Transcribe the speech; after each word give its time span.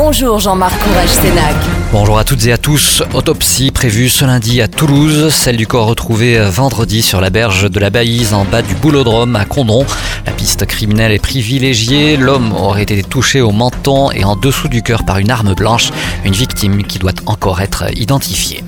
Bonjour 0.00 0.38
Jean-Marc 0.38 0.78
Courage 0.78 1.08
Sénac. 1.08 1.56
Bonjour 1.90 2.20
à 2.20 2.24
toutes 2.24 2.46
et 2.46 2.52
à 2.52 2.56
tous. 2.56 3.02
Autopsie 3.14 3.72
prévue 3.72 4.08
ce 4.08 4.24
lundi 4.24 4.62
à 4.62 4.68
Toulouse, 4.68 5.34
celle 5.34 5.56
du 5.56 5.66
corps 5.66 5.88
retrouvé 5.88 6.38
vendredi 6.38 7.02
sur 7.02 7.20
la 7.20 7.30
berge 7.30 7.68
de 7.68 7.80
la 7.80 7.90
Baïse 7.90 8.32
en 8.32 8.44
bas 8.44 8.62
du 8.62 8.76
boulodrome 8.76 9.34
à 9.34 9.44
Condron. 9.44 9.84
La 10.24 10.30
piste 10.30 10.66
criminelle 10.66 11.10
est 11.10 11.18
privilégiée. 11.18 12.16
L'homme 12.16 12.52
aurait 12.52 12.84
été 12.84 13.02
touché 13.02 13.40
au 13.40 13.50
menton 13.50 14.12
et 14.12 14.22
en 14.22 14.36
dessous 14.36 14.68
du 14.68 14.82
cœur 14.84 15.04
par 15.04 15.18
une 15.18 15.32
arme 15.32 15.54
blanche, 15.54 15.90
une 16.24 16.32
victime 16.32 16.84
qui 16.84 17.00
doit 17.00 17.10
encore 17.26 17.60
être 17.60 17.86
identifiée. 17.98 18.62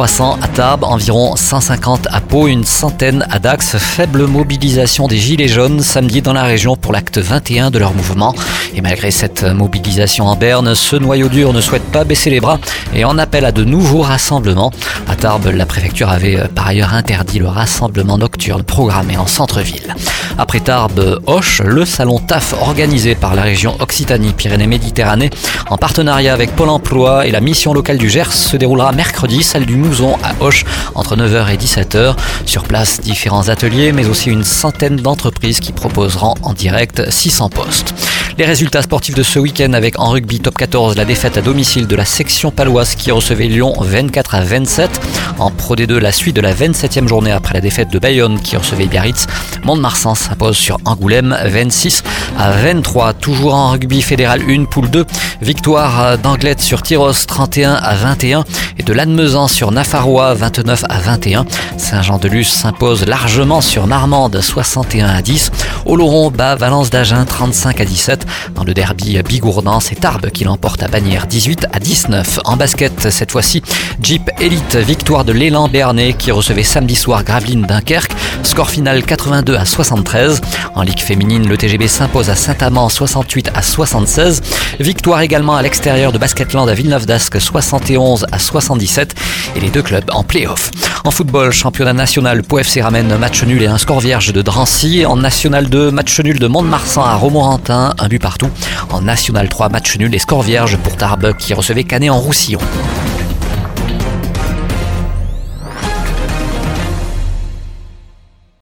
300 0.00 0.38
à 0.40 0.48
Tarbes, 0.48 0.84
environ 0.84 1.36
150 1.36 2.08
à 2.10 2.22
Pau, 2.22 2.48
une 2.48 2.64
centaine 2.64 3.26
à 3.28 3.38
Dax. 3.38 3.76
Faible 3.76 4.26
mobilisation 4.26 5.06
des 5.08 5.18
Gilets 5.18 5.46
jaunes 5.46 5.82
samedi 5.82 6.22
dans 6.22 6.32
la 6.32 6.44
région 6.44 6.74
pour 6.74 6.94
l'acte 6.94 7.18
21 7.18 7.70
de 7.70 7.78
leur 7.78 7.92
mouvement. 7.92 8.34
Et 8.74 8.80
malgré 8.80 9.10
cette 9.10 9.42
mobilisation 9.42 10.26
en 10.26 10.36
Berne, 10.36 10.74
ce 10.74 10.96
noyau 10.96 11.28
dur 11.28 11.52
ne 11.52 11.60
souhaite 11.60 11.84
pas 11.92 12.04
baisser 12.04 12.30
les 12.30 12.40
bras 12.40 12.58
et 12.94 13.04
en 13.04 13.18
appelle 13.18 13.44
à 13.44 13.52
de 13.52 13.62
nouveaux 13.62 14.00
rassemblements. 14.00 14.70
À 15.06 15.16
Tarbes, 15.16 15.52
la 15.54 15.66
préfecture 15.66 16.08
avait 16.08 16.40
euh, 16.40 16.48
par 16.48 16.68
ailleurs 16.68 16.94
interdit 16.94 17.38
le 17.38 17.48
rassemblement 17.48 18.16
nocturne 18.16 18.62
programmé 18.62 19.18
en 19.18 19.26
centre-ville. 19.26 19.94
Après 20.42 20.60
Tarbes, 20.60 21.20
Hoche, 21.26 21.60
le 21.62 21.84
salon 21.84 22.18
TAF 22.18 22.54
organisé 22.62 23.14
par 23.14 23.34
la 23.34 23.42
région 23.42 23.76
Occitanie-Pyrénées-Méditerranée 23.78 25.28
en 25.68 25.76
partenariat 25.76 26.32
avec 26.32 26.56
Pôle 26.56 26.70
emploi 26.70 27.26
et 27.26 27.30
la 27.30 27.42
mission 27.42 27.74
locale 27.74 27.98
du 27.98 28.08
Gers 28.08 28.32
se 28.32 28.56
déroulera 28.56 28.92
mercredi, 28.92 29.42
celle 29.42 29.66
du 29.66 29.76
Mouzon 29.76 30.16
à 30.22 30.32
Hoche 30.42 30.64
entre 30.94 31.14
9h 31.14 31.52
et 31.52 31.58
17h. 31.58 32.16
Sur 32.46 32.62
place, 32.62 33.02
différents 33.02 33.50
ateliers 33.50 33.92
mais 33.92 34.08
aussi 34.08 34.30
une 34.30 34.42
centaine 34.42 34.96
d'entreprises 34.96 35.60
qui 35.60 35.72
proposeront 35.72 36.34
en 36.42 36.54
direct 36.54 37.10
600 37.10 37.50
postes. 37.50 37.92
Les 38.40 38.46
résultats 38.46 38.80
sportifs 38.80 39.14
de 39.14 39.22
ce 39.22 39.38
week-end 39.38 39.74
avec 39.74 39.98
en 39.98 40.08
rugby 40.08 40.40
top 40.40 40.56
14 40.56 40.96
la 40.96 41.04
défaite 41.04 41.36
à 41.36 41.42
domicile 41.42 41.86
de 41.86 41.94
la 41.94 42.06
section 42.06 42.50
paloise 42.50 42.94
qui 42.94 43.10
recevait 43.10 43.48
Lyon 43.48 43.74
24 43.78 44.34
à 44.34 44.40
27. 44.40 44.98
En 45.38 45.50
Pro 45.50 45.76
D2 45.76 45.98
la 45.98 46.10
suite 46.10 46.36
de 46.36 46.40
la 46.40 46.54
27e 46.54 47.06
journée 47.06 47.32
après 47.32 47.52
la 47.52 47.60
défaite 47.60 47.90
de 47.90 47.98
Bayonne 47.98 48.40
qui 48.40 48.56
recevait 48.56 48.86
Biarritz. 48.86 49.26
Mont-de-Marsan 49.64 50.14
s'impose 50.14 50.56
sur 50.56 50.78
Angoulême 50.86 51.36
26 51.44 52.02
à 52.38 52.52
23. 52.52 53.12
Toujours 53.12 53.52
en 53.52 53.72
rugby 53.72 54.00
fédéral 54.00 54.40
1 54.48 54.64
poule 54.64 54.88
2. 54.88 55.04
Victoire 55.42 56.16
d'Anglette 56.16 56.62
sur 56.62 56.80
Tyros 56.80 57.12
31 57.12 57.74
à 57.74 57.94
21 57.94 58.44
et 58.78 58.82
de 58.82 58.92
Lannemezan 58.94 59.48
sur 59.48 59.70
Nafarois 59.70 60.32
29 60.32 60.84
à 60.88 60.98
21. 60.98 61.44
Saint-Jean-de-Luz 61.76 62.48
s'impose 62.48 63.04
largement 63.04 63.60
sur 63.60 63.86
Marmande 63.86 64.40
61 64.40 65.08
à 65.08 65.20
10. 65.20 65.50
Oloron 65.84 66.30
bat 66.30 66.56
Valence 66.56 66.88
d'Agen 66.88 67.26
35 67.26 67.82
à 67.82 67.84
17. 67.84 68.26
Dans 68.54 68.64
le 68.64 68.74
derby 68.74 69.20
Bigourdan, 69.22 69.80
c'est 69.80 70.00
Tarbes 70.00 70.30
qui 70.30 70.44
l'emporte 70.44 70.82
à 70.82 70.88
Bagnères 70.88 71.26
18 71.26 71.66
à 71.72 71.78
19. 71.78 72.40
En 72.44 72.56
basket, 72.56 73.10
cette 73.10 73.32
fois-ci, 73.32 73.62
Jeep 74.02 74.30
Elite, 74.40 74.76
victoire 74.76 75.24
de 75.24 75.32
l'élan 75.32 75.68
Béarnais 75.68 76.12
qui 76.12 76.30
recevait 76.30 76.62
samedi 76.62 76.94
soir 76.94 77.24
Gravelines 77.24 77.62
Dunkerque. 77.62 78.12
Score 78.42 78.70
final 78.70 79.02
82 79.02 79.56
à 79.56 79.64
73. 79.64 80.40
En 80.74 80.82
Ligue 80.82 81.00
féminine, 81.00 81.48
le 81.48 81.56
TGB 81.56 81.88
s'impose 81.88 82.30
à 82.30 82.34
Saint-Amand 82.34 82.88
68 82.88 83.50
à 83.54 83.62
76. 83.62 84.42
Victoire 84.80 85.20
également 85.20 85.56
à 85.56 85.62
l'extérieur 85.62 86.12
de 86.12 86.18
Basketland 86.18 86.68
à 86.68 86.74
Villeneuve 86.74 87.06
d'Ascq 87.06 87.40
71 87.40 88.26
à 88.32 88.38
77. 88.38 89.14
Et 89.56 89.60
les 89.60 89.70
deux 89.70 89.82
clubs 89.82 90.10
en 90.12 90.24
play-off. 90.24 90.70
En 91.02 91.10
football, 91.10 91.50
championnat 91.50 91.94
national, 91.94 92.42
Pau 92.42 92.58
FC 92.58 92.82
ramène 92.82 93.16
match 93.16 93.42
nul 93.44 93.62
et 93.62 93.66
un 93.66 93.78
score 93.78 94.00
vierge 94.00 94.32
de 94.32 94.42
Drancy. 94.42 95.06
En 95.06 95.16
National 95.16 95.68
2, 95.68 95.90
match 95.90 96.20
nul 96.20 96.38
de 96.38 96.46
Mont-de-Marsan 96.46 97.02
à 97.02 97.14
Romorantin, 97.14 97.94
un 97.98 98.08
but 98.08 98.20
partout. 98.20 98.50
En 98.90 99.00
National 99.00 99.48
3, 99.48 99.70
match 99.70 99.96
nul 99.96 100.14
et 100.14 100.18
score 100.18 100.42
vierge 100.42 100.76
pour 100.76 100.96
Tarbes 100.96 101.34
qui 101.38 101.54
recevait 101.54 101.84
Canet 101.84 102.10
en 102.10 102.18
Roussillon. 102.18 102.60